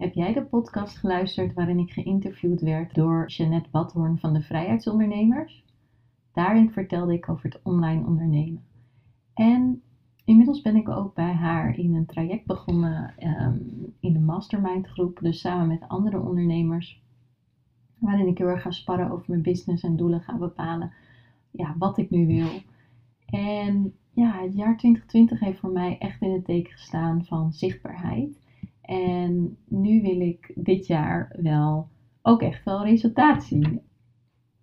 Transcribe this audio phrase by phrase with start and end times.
[0.00, 5.64] Heb jij de podcast geluisterd waarin ik geïnterviewd werd door Jeannette Badhoorn van de Vrijheidsondernemers?
[6.32, 8.62] Daarin vertelde ik over het online ondernemen.
[9.34, 9.80] En
[10.24, 13.58] inmiddels ben ik ook bij haar in een traject begonnen ehm,
[14.00, 17.00] in de mastermind groep, dus samen met andere ondernemers,
[17.98, 20.90] waarin ik heel erg ga sparren over mijn business en doelen ga bepalen
[21.50, 22.60] ja, wat ik nu wil.
[23.26, 28.39] En ja, het jaar 2020 heeft voor mij echt in het teken gestaan van zichtbaarheid.
[28.90, 31.88] En nu wil ik dit jaar wel
[32.22, 33.80] ook echt wel resultaat zien.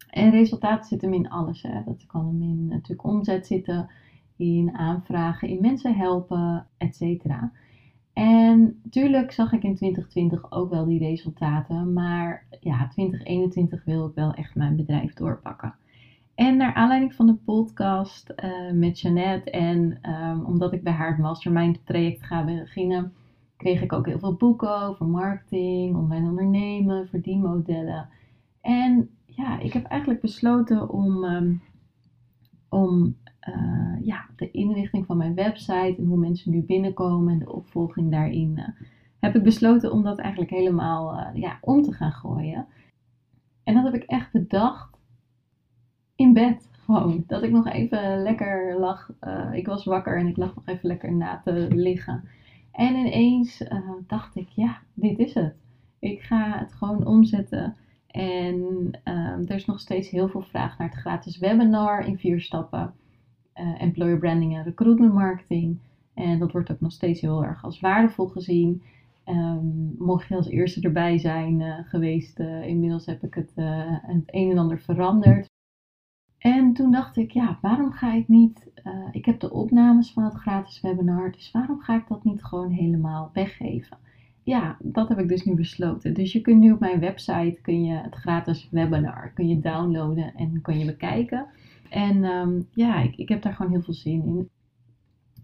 [0.10, 1.62] En resultaat zit hem in alles.
[1.62, 1.84] Hè.
[1.86, 3.90] Dat kan hem in natuurlijk omzet zitten,
[4.36, 7.26] in aanvragen, in mensen helpen, etc.
[8.14, 11.94] En natuurlijk zag ik in 2020 ook wel die resultaten.
[11.94, 15.76] Maar ja, 2021 wil ik wel echt mijn bedrijf doorpakken.
[16.36, 21.10] En naar aanleiding van de podcast uh, met Jeannette en um, omdat ik bij haar
[21.10, 23.14] het mastermind traject ga beginnen,
[23.58, 28.10] kreeg ik ook heel veel boeken over marketing, online ondernemen, verdienmodellen.
[28.62, 31.62] En ja, ik heb eigenlijk besloten om, um,
[32.70, 33.16] om
[33.50, 38.12] uh, ja, de inrichting van mijn website en hoe mensen nu binnenkomen en de opvolging
[38.12, 38.68] daarin, uh,
[39.20, 42.66] heb ik besloten om dat eigenlijk helemaal uh, ja, om te gaan gooien.
[43.64, 44.98] En dat heb ik echt bedacht
[46.16, 46.70] in bed.
[46.72, 47.24] Gewoon.
[47.28, 49.10] Dat ik nog even lekker lag.
[49.52, 52.24] ik was wakker en ik lag nog even lekker na te liggen.
[52.78, 55.56] En ineens uh, dacht ik, ja, dit is het.
[56.00, 57.76] Ik ga het gewoon omzetten.
[58.08, 58.56] En
[59.04, 62.94] um, er is nog steeds heel veel vraag naar het gratis webinar in vier stappen.
[63.56, 65.80] Uh, employer branding en recruitment marketing.
[66.14, 68.82] En dat wordt ook nog steeds heel erg als waardevol gezien.
[69.26, 74.52] Um, mocht je als eerste erbij zijn uh, geweest, inmiddels heb ik het, het een
[74.52, 75.47] en ander veranderd.
[76.78, 80.24] En toen dacht ik, ja, waarom ga ik niet, uh, ik heb de opnames van
[80.24, 83.98] het gratis webinar, dus waarom ga ik dat niet gewoon helemaal weggeven?
[84.44, 86.14] Ja, dat heb ik dus nu besloten.
[86.14, 90.36] Dus je kunt nu op mijn website, kun je het gratis webinar, kun je downloaden
[90.36, 91.46] en kun je bekijken.
[91.90, 94.50] En um, ja, ik, ik heb daar gewoon heel veel zin in.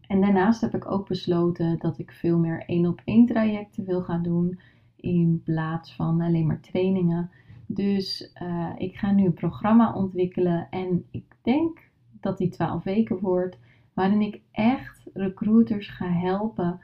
[0.07, 4.01] En daarnaast heb ik ook besloten dat ik veel meer één op één trajecten wil
[4.01, 4.59] gaan doen
[4.95, 7.29] in plaats van alleen maar trainingen.
[7.73, 11.79] Dus uh, ik ga nu een programma ontwikkelen en ik denk
[12.19, 13.57] dat die 12 weken wordt,
[13.93, 16.79] waarin ik echt recruiters ga helpen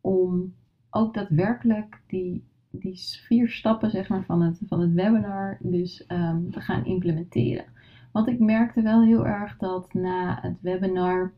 [0.00, 0.54] om
[0.90, 6.50] ook daadwerkelijk die, die vier stappen zeg maar, van, het, van het webinar dus um,
[6.50, 7.64] te gaan implementeren.
[8.12, 11.32] Want ik merkte wel heel erg dat na het webinar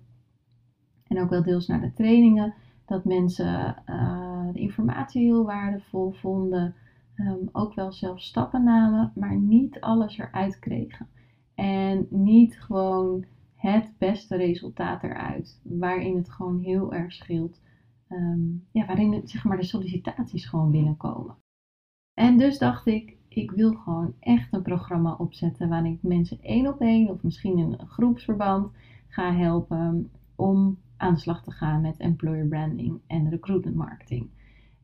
[1.06, 6.74] en ook wel deels na de trainingen, dat mensen uh, de informatie heel waardevol vonden
[7.16, 11.08] um, ook wel zelf stappen namen, maar niet alles eruit kregen.
[11.54, 17.60] En niet gewoon het beste resultaat eruit, waarin het gewoon heel erg scheelt.
[18.08, 21.36] Um, ja, waarin het, zeg maar, de sollicitaties gewoon binnenkomen.
[22.14, 26.66] En dus dacht ik, ik wil gewoon echt een programma opzetten waarin ik mensen één
[26.66, 28.70] op één of misschien in een groepsverband
[29.08, 34.28] ga helpen om aan de slag te gaan met employer branding en recruitment marketing.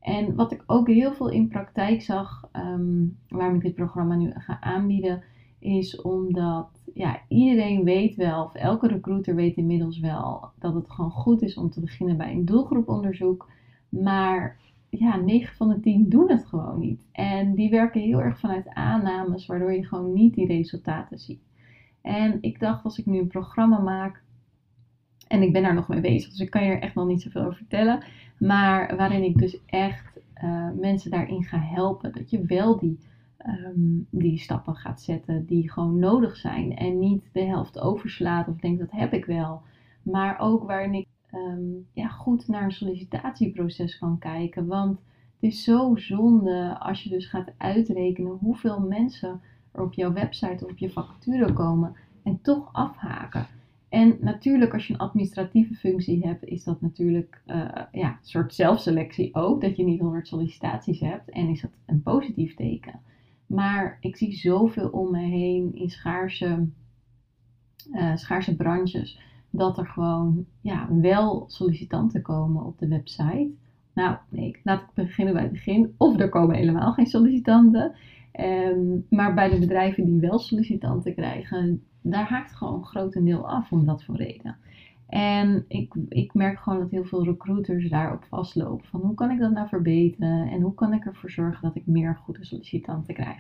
[0.03, 4.31] En wat ik ook heel veel in praktijk zag, um, waarom ik dit programma nu
[4.35, 5.23] ga aanbieden,
[5.59, 11.11] is omdat ja, iedereen weet wel, of elke recruiter weet inmiddels wel, dat het gewoon
[11.11, 13.49] goed is om te beginnen bij een doelgroeponderzoek.
[13.89, 14.57] Maar
[14.89, 17.07] ja, 9 van de 10 doen het gewoon niet.
[17.13, 21.43] En die werken heel erg vanuit aannames, waardoor je gewoon niet die resultaten ziet.
[22.01, 24.23] En ik dacht, als ik nu een programma maak,
[25.33, 27.23] en ik ben daar nog mee bezig, dus ik kan je er echt nog niet
[27.23, 28.03] zoveel over vertellen.
[28.39, 32.13] Maar waarin ik dus echt uh, mensen daarin ga helpen.
[32.13, 32.99] Dat je wel die,
[33.47, 36.77] um, die stappen gaat zetten die gewoon nodig zijn.
[36.77, 39.63] En niet de helft overslaat of denkt dat heb ik wel.
[40.03, 44.67] Maar ook waarin ik um, ja, goed naar een sollicitatieproces kan kijken.
[44.67, 44.99] Want
[45.41, 49.41] het is zo zonde als je dus gaat uitrekenen hoeveel mensen
[49.73, 53.47] er op jouw website of op je vacature komen en toch afhaken.
[53.93, 57.57] En natuurlijk, als je een administratieve functie hebt, is dat natuurlijk uh,
[57.93, 59.61] ja, een soort zelfselectie ook.
[59.61, 61.31] Dat je niet 100 sollicitaties hebt.
[61.31, 63.01] En is dat een positief teken.
[63.47, 66.69] Maar ik zie zoveel om me heen in schaarse,
[67.93, 69.21] uh, schaarse branches.
[69.51, 73.51] dat er gewoon ja, wel sollicitanten komen op de website.
[73.95, 75.95] Nou, nee, laat ik beginnen bij het begin.
[75.97, 77.95] Of er komen helemaal geen sollicitanten.
[78.41, 83.85] Um, maar bij de bedrijven die wel sollicitanten krijgen, daar haakt gewoon grotendeel af om
[83.85, 84.57] dat voor reden.
[85.09, 88.87] En ik, ik merk gewoon dat heel veel recruiters daarop vastlopen.
[88.87, 90.49] Van hoe kan ik dat nou verbeteren?
[90.49, 93.39] En hoe kan ik ervoor zorgen dat ik meer goede sollicitanten krijg?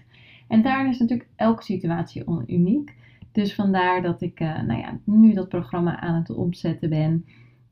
[0.49, 2.94] En daarin is natuurlijk elke situatie uniek.
[3.32, 7.25] Dus vandaar dat ik uh, nou ja, nu dat programma aan het opzetten ben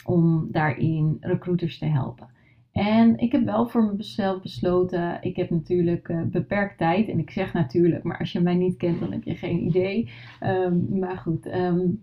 [0.04, 2.28] om daarin recruiters te helpen.
[2.72, 7.08] En ik heb wel voor mezelf besloten, ik heb natuurlijk uh, beperkt tijd.
[7.08, 10.10] En ik zeg natuurlijk, maar als je mij niet kent, dan heb je geen idee.
[10.42, 12.00] Um, maar goed, um,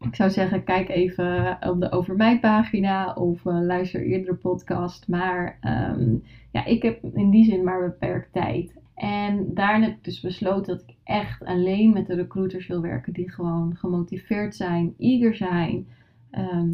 [0.00, 4.38] ik zou zeggen, kijk even op de Over Mij pagina of uh, luister eerder de
[4.38, 5.08] podcast.
[5.08, 5.58] Maar
[5.96, 8.74] um, ja, ik heb in die zin maar beperkt tijd.
[8.94, 13.12] En daarin heb ik dus besloten dat ik echt alleen met de recruiters wil werken
[13.12, 15.86] die gewoon gemotiveerd zijn, eager zijn,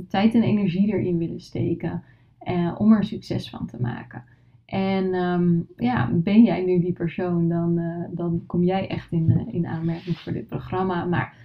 [0.09, 2.03] tijd en energie erin willen steken
[2.49, 4.25] uh, om er succes van te maken.
[4.65, 9.31] En um, ja, ben jij nu die persoon, dan, uh, dan kom jij echt in,
[9.31, 11.05] uh, in aanmerking voor dit programma.
[11.05, 11.37] Maar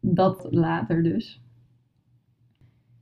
[0.00, 1.42] dat later dus.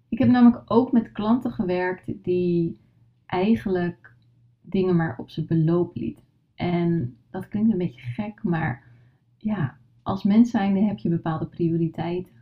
[0.09, 2.79] Ik heb namelijk ook met klanten gewerkt die
[3.27, 4.15] eigenlijk
[4.61, 6.25] dingen maar op zijn beloop lieten.
[6.55, 8.83] En dat klinkt een beetje gek, maar
[9.37, 12.33] ja, als mens zijnde heb je bepaalde prioriteiten.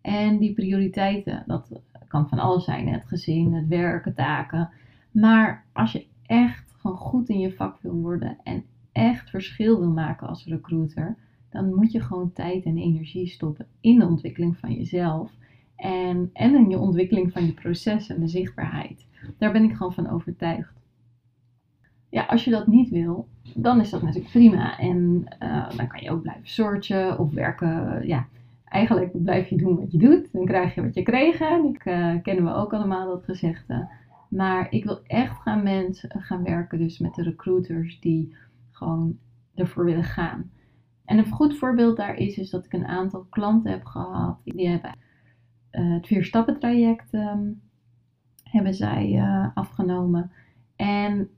[0.00, 2.88] En die prioriteiten, dat kan van alles zijn.
[2.88, 4.70] Het gezin, het werken, taken.
[5.10, 9.90] Maar als je echt gewoon goed in je vak wil worden en echt verschil wil
[9.90, 11.16] maken als recruiter,
[11.50, 15.32] dan moet je gewoon tijd en energie stoppen in de ontwikkeling van jezelf.
[15.76, 19.06] En, en in je ontwikkeling van je proces en de zichtbaarheid.
[19.38, 20.74] Daar ben ik gewoon van overtuigd.
[22.10, 24.78] Ja, als je dat niet wil, dan is dat natuurlijk prima.
[24.78, 28.06] En uh, dan kan je ook blijven searchen of werken.
[28.06, 28.26] Ja,
[28.68, 30.32] eigenlijk blijf je doen wat je doet.
[30.32, 31.40] Dan krijg je wat je kreeg.
[31.40, 33.88] Ik uh, kennen we ook allemaal dat gezegde.
[34.28, 38.36] Maar ik wil echt gaan mensen gaan werken dus met de recruiters die
[38.70, 39.18] gewoon
[39.54, 40.50] ervoor willen gaan.
[41.04, 44.38] En een goed voorbeeld daar is, is dat ik een aantal klanten heb gehad.
[44.44, 44.96] Die hebben
[45.72, 47.60] uh, het vier stappen traject um,
[48.42, 50.30] hebben zij uh, afgenomen.
[50.76, 51.28] En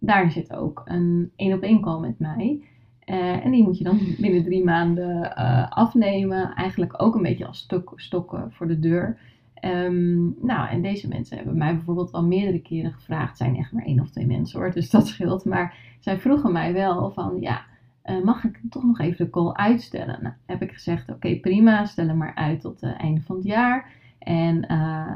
[0.00, 2.64] daar zit ook een één op één call met mij.
[3.06, 5.34] Uh, en die moet je dan binnen drie maanden
[5.70, 6.54] afnemen.
[6.54, 9.18] Eigenlijk ook een beetje als stok, stokken voor de deur.
[9.64, 13.28] Um, nou, en deze mensen hebben mij bijvoorbeeld al meerdere keren gevraagd.
[13.28, 15.44] Het zijn echt maar één of twee mensen hoor, dus dat scheelt.
[15.44, 17.64] Maar zij vroegen mij wel van, ja,
[18.04, 20.18] uh, mag ik toch nog even de call uitstellen?
[20.22, 23.44] Nou, heb ik gezegd, oké prima, stel hem maar uit tot het einde van het
[23.44, 23.90] jaar.
[24.18, 24.60] En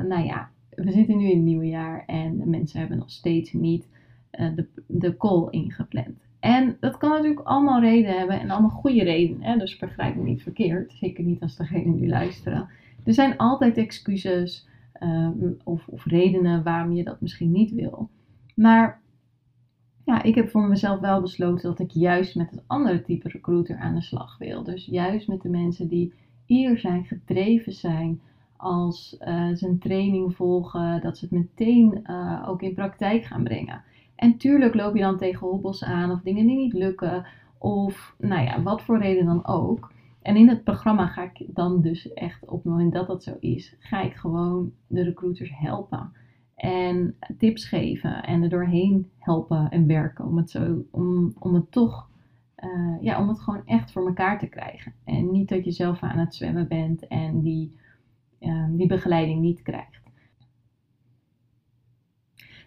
[0.09, 3.53] nou ja, we zitten nu in het nieuwe jaar en de mensen hebben nog steeds
[3.53, 3.89] niet
[4.31, 6.28] de, de call ingepland.
[6.41, 9.59] En dat kan natuurlijk allemaal redenen hebben en allemaal goede redenen.
[9.59, 12.69] Dus begrijp me niet verkeerd, zeker niet als degenen die luisteren.
[13.05, 14.69] Er zijn altijd excuses
[15.65, 18.11] of, of redenen waarom je dat misschien niet wil.
[18.55, 19.01] Maar
[20.05, 23.77] ja, ik heb voor mezelf wel besloten dat ik juist met het andere type recruiter
[23.77, 24.63] aan de slag wil.
[24.63, 26.13] Dus juist met de mensen die
[26.45, 28.21] hier zijn, gedreven zijn,
[28.57, 33.45] als uh, ze een training volgen, dat ze het meteen uh, ook in praktijk gaan
[33.45, 33.83] brengen.
[34.19, 37.27] En tuurlijk loop je dan tegen hobbels aan of dingen die niet lukken,
[37.59, 39.93] of nou ja, wat voor reden dan ook.
[40.23, 43.37] En in het programma ga ik dan dus echt op het moment dat dat zo
[43.41, 46.13] is, ga ik gewoon de recruiters helpen
[46.55, 51.73] en tips geven en er doorheen helpen en werken om het, zo, om, om het
[51.73, 52.09] toch,
[52.65, 54.93] uh, ja, om het gewoon echt voor elkaar te krijgen.
[55.05, 57.77] En niet dat je zelf aan het zwemmen bent en die,
[58.41, 60.08] uh, die begeleiding niet krijgt.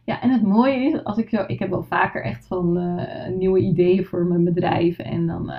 [0.03, 3.27] Ja, en het mooie is, als ik zo, ik heb wel vaker echt van uh,
[3.37, 5.51] nieuwe ideeën voor mijn bedrijf en dan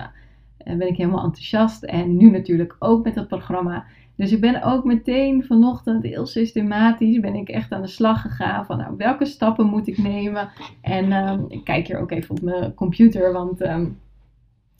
[0.64, 1.82] ben ik helemaal enthousiast.
[1.82, 3.84] En nu natuurlijk ook met het programma
[4.22, 8.66] dus ik ben ook meteen vanochtend heel systematisch ben ik echt aan de slag gegaan
[8.66, 10.48] van nou, welke stappen moet ik nemen.
[10.80, 13.98] En um, ik kijk hier ook even op mijn computer, want um,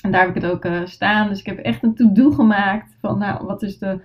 [0.00, 1.28] en daar heb ik het ook staan.
[1.28, 4.00] Dus ik heb echt een to-do gemaakt van nou, wat is de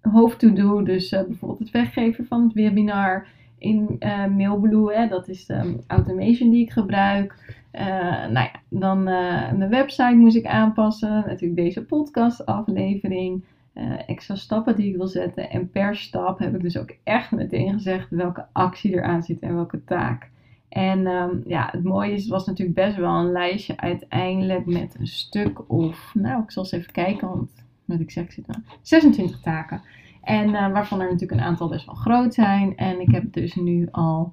[0.00, 0.82] hoofd-to-do.
[0.82, 3.26] Dus bijvoorbeeld het weggeven van het webinar
[3.60, 4.94] in uh, Mailblue.
[4.94, 7.58] Hè, dat is de automation die ik gebruik.
[7.72, 11.24] nou ja, dan mijn website moest ik aanpassen.
[11.26, 15.50] Natuurlijk deze podcast aflevering uh, extra stappen die ik wil zetten.
[15.50, 19.54] En per stap heb ik dus ook echt meteen gezegd welke actie eraan zit en
[19.54, 20.30] welke taak.
[20.68, 24.96] En um, ja, het mooie is, het was natuurlijk best wel een lijstje uiteindelijk met
[24.98, 27.50] een stuk of, nou, ik zal eens even kijken, want
[27.84, 29.82] wat ik zeg, zit aan 26 taken.
[30.22, 32.76] En uh, waarvan er natuurlijk een aantal best wel groot zijn.
[32.76, 34.32] En ik heb dus nu al,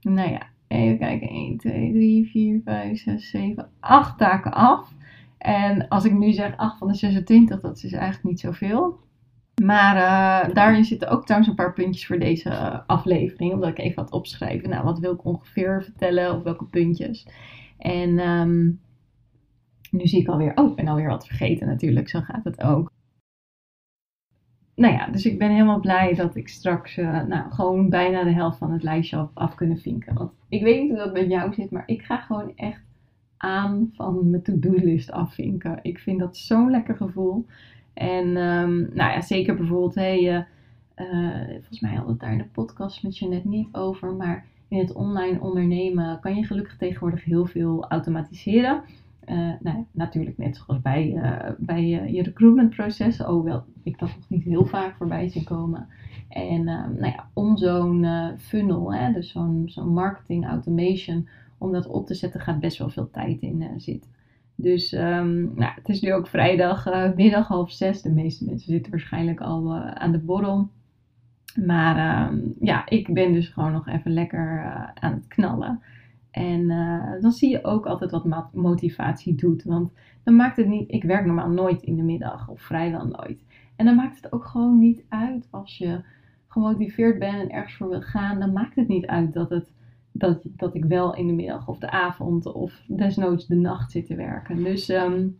[0.00, 4.92] nou ja, even kijken, 1, 2, 3, 4, 5, 6, 7, 8 taken af.
[5.38, 8.98] En als ik nu zeg 8 van de 26, dat is eigenlijk niet zoveel.
[9.62, 13.52] Maar uh, daarin zitten ook trouwens een paar puntjes voor deze aflevering.
[13.52, 14.68] Omdat ik even had opschrijven.
[14.68, 16.36] Nou, wat wil ik ongeveer vertellen?
[16.36, 17.26] Of welke puntjes?
[17.78, 18.80] En um,
[19.90, 22.08] nu zie ik alweer, oh, ik ben alweer wat vergeten natuurlijk.
[22.08, 22.87] Zo gaat het ook
[24.78, 28.32] nou ja, dus ik ben helemaal blij dat ik straks uh, nou, gewoon bijna de
[28.32, 30.14] helft van het lijstje af, af kunnen vinken.
[30.14, 32.82] Want ik weet niet hoe dat met jou zit, maar ik ga gewoon echt
[33.36, 35.78] aan van mijn to-do-list afvinken.
[35.82, 37.46] Ik vind dat zo'n lekker gevoel.
[37.94, 40.46] En um, nou ja, zeker bijvoorbeeld, hey,
[40.96, 44.14] uh, volgens mij hadden we het daar in de podcast met je net niet over,
[44.14, 48.82] maar in het online ondernemen kan je gelukkig tegenwoordig heel veel automatiseren.
[49.30, 54.28] Uh, nou, natuurlijk net zoals bij, uh, bij uh, je recruitmentproces, hoewel ik dat nog
[54.28, 55.86] niet heel vaak voorbij zie komen.
[56.28, 58.06] En nou ja, om zo'n
[58.38, 63.10] funnel, hè, dus zo'n marketing automation, om dat op te zetten, gaat best wel veel
[63.10, 64.10] tijd in zitten.
[64.54, 68.02] Dus um, nou, het is nu ook vrijdag, middag half zes.
[68.02, 70.68] De meeste mensen zitten waarschijnlijk al aan de borrel.
[71.66, 74.62] Maar um, ja, ik ben dus gewoon nog even lekker
[74.94, 75.80] aan het knallen.
[76.38, 79.64] En uh, dan zie je ook altijd wat motivatie doet.
[79.64, 79.92] Want
[80.22, 80.90] dan maakt het niet.
[80.92, 83.44] Ik werk normaal nooit in de middag of vrijwel nooit.
[83.76, 86.00] En dan maakt het ook gewoon niet uit als je
[86.48, 88.40] gemotiveerd bent en ergens voor wil gaan.
[88.40, 89.72] Dan maakt het niet uit dat, het,
[90.12, 94.06] dat, dat ik wel in de middag of de avond of desnoods de nacht zit
[94.06, 94.64] te werken.
[94.64, 95.38] Dus um,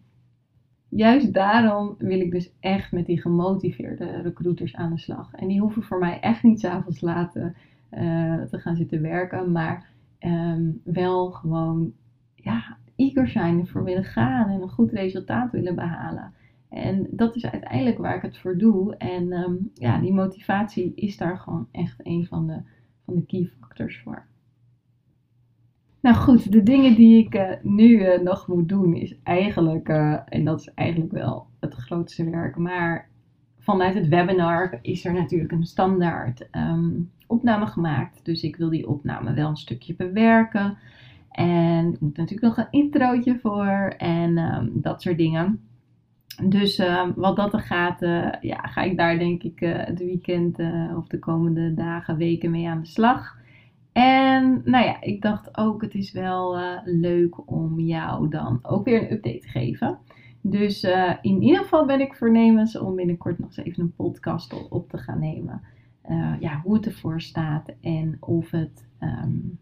[0.89, 5.35] juist daarom wil ik dus echt met die gemotiveerde recruiters aan de slag.
[5.35, 7.55] En die hoeven voor mij echt niet s'avonds laten
[7.91, 9.53] uh, te gaan zitten werken.
[9.53, 11.93] Maar um, wel gewoon
[12.35, 16.33] ja, eager zijn ervoor willen gaan en een goed resultaat willen behalen.
[16.69, 18.97] En dat is uiteindelijk waar ik het voor doe.
[18.97, 22.63] En um, ja, die motivatie is daar gewoon echt een van de,
[23.05, 24.27] van de key factors voor.
[26.01, 30.19] Nou goed, de dingen die ik uh, nu uh, nog moet doen is eigenlijk, uh,
[30.25, 33.09] en dat is eigenlijk wel het grootste werk, maar
[33.69, 38.25] vanuit het webinar is er natuurlijk een standaard um, opname gemaakt.
[38.25, 40.79] Dus ik wil die opname wel een stukje bewerken.
[41.31, 45.61] En ik moet natuurlijk nog een introotje voor en um, dat soort dingen.
[46.43, 49.99] Dus uh, wat dat er gaat, uh, ja, ga ik daar denk ik uh, het
[49.99, 50.59] weekend
[50.97, 53.37] of de komende dagen, weken mee aan de slag.
[53.93, 59.03] En nou ja, ik dacht ook, het is wel leuk om jou dan ook weer
[59.03, 59.99] een update te geven.
[60.41, 60.85] Dus
[61.23, 64.99] in ieder geval ben ik voornemens om binnenkort nog eens even een podcast op te
[64.99, 65.63] gaan nemen
[66.11, 69.59] uh, ja, hoe het ervoor staat en of het, um,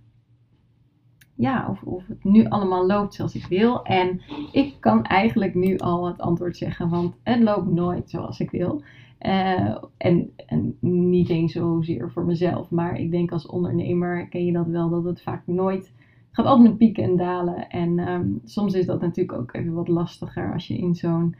[1.34, 3.84] ja, of, of het nu allemaal loopt zoals ik wil.
[3.84, 4.20] En
[4.52, 8.82] ik kan eigenlijk nu al het antwoord zeggen, want het loopt nooit zoals ik wil.
[9.20, 14.52] Uh, en, en niet eens zozeer voor mezelf, maar ik denk als ondernemer ken je
[14.52, 15.92] dat wel, dat het vaak nooit
[16.36, 17.68] gaat altijd met pieken en dalen.
[17.68, 21.34] En um, soms is dat natuurlijk ook even wat lastiger als je in zo'n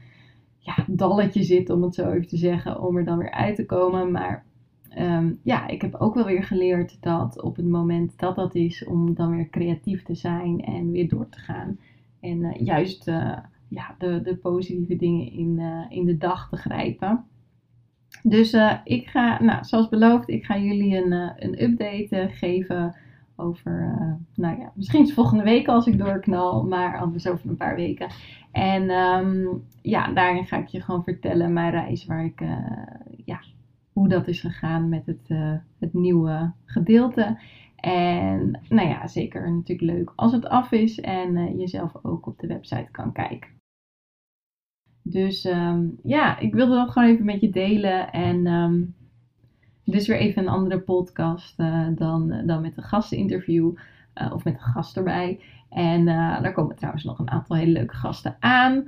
[0.58, 3.66] ja, dalletje zit, om het zo even te zeggen, om er dan weer uit te
[3.66, 4.10] komen.
[4.10, 4.44] Maar
[4.98, 8.84] um, ja, ik heb ook wel weer geleerd dat op het moment dat dat is,
[8.84, 11.78] om dan weer creatief te zijn en weer door te gaan.
[12.20, 13.38] En uh, juist uh,
[13.68, 17.24] ja, de, de positieve dingen in, uh, in de dag te grijpen.
[18.22, 22.94] Dus ik ga, nou, zoals beloofd, ik ga jullie een, een update geven
[23.36, 23.96] over,
[24.34, 28.08] nou ja, misschien is volgende week als ik doorknal, maar anders over een paar weken.
[28.52, 32.40] En um, ja, daarin ga ik je gewoon vertellen mijn reis waar ik,
[33.24, 33.40] ja,
[33.92, 37.38] hoe dat is gegaan met het, uh, het nieuwe gedeelte.
[37.76, 42.46] En nou ja, zeker natuurlijk leuk als het af is en jezelf ook op de
[42.46, 43.50] website kan kijken.
[45.02, 48.12] Dus um, ja, ik wilde dat gewoon even met je delen.
[48.12, 48.94] En um,
[49.86, 53.76] dus weer even een andere podcast uh, dan, dan met een gasteninterview
[54.32, 55.40] of met een gast erbij.
[55.70, 58.84] En daar komen trouwens nog een aantal hele leuke gasten aan.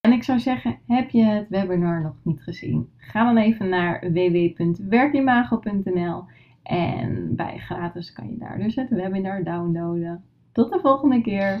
[0.00, 2.88] En ik zou zeggen, heb je het webinar nog niet gezien?
[2.96, 6.24] Ga dan even naar www.werkimago.nl
[6.62, 10.24] en bij gratis kan je daar dus het webinar downloaden.
[10.52, 11.60] Tot de volgende keer!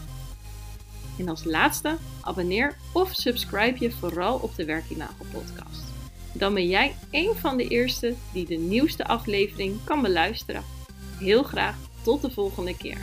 [1.21, 5.83] En als laatste, abonneer of subscribe je vooral op de Werkimago podcast.
[6.33, 10.63] Dan ben jij een van de eerste die de nieuwste aflevering kan beluisteren.
[11.19, 12.97] Heel graag tot de volgende keer.